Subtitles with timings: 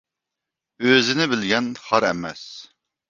[0.87, 2.47] ئۆزىنى بىلگەن خار ئەمەس.